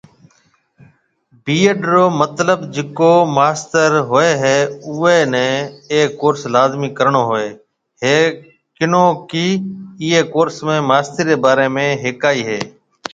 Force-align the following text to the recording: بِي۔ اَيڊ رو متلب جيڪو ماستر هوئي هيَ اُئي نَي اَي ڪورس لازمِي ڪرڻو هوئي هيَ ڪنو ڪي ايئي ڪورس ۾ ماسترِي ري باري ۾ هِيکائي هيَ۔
بِي۔ 1.43 1.57
اَيڊ 1.65 1.79
رو 1.93 2.05
متلب 2.21 2.59
جيڪو 2.75 3.11
ماستر 3.37 3.89
هوئي 4.09 4.31
هيَ 4.41 4.57
اُئي 4.89 5.19
نَي 5.33 5.45
اَي 5.91 6.01
ڪورس 6.19 6.41
لازمِي 6.55 6.89
ڪرڻو 6.97 7.21
هوئي 7.29 7.47
هيَ 8.03 8.17
ڪنو 8.77 9.03
ڪي 9.29 9.47
ايئي 10.03 10.21
ڪورس 10.33 10.57
۾ 10.73 10.75
ماسترِي 10.89 11.25
ري 11.31 11.37
باري 11.43 11.67
۾ 11.79 11.85
هِيکائي 12.03 12.41
هيَ۔ 12.49 12.61